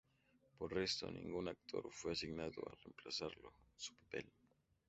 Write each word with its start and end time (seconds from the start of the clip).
Por 0.57 0.69
respeto, 0.77 1.05
ningún 1.11 1.47
actor 1.47 1.85
fue 1.91 2.13
asignado 2.13 2.59
a 2.67 2.75
reemplazarlo 2.83 3.49
en 3.49 3.79
su 3.79 3.93
papel. 3.93 4.25